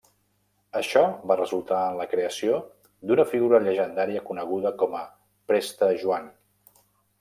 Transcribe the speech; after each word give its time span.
Això 0.79 1.03
va 1.31 1.37
resultar 1.41 1.83
en 1.91 1.99
la 1.99 2.09
creació 2.15 2.57
d'una 3.11 3.29
figura 3.37 3.63
llegendària 3.69 4.27
coneguda 4.33 4.77
com 4.85 5.01
a 5.05 5.07
Preste 5.53 5.97
Joan. 6.05 6.31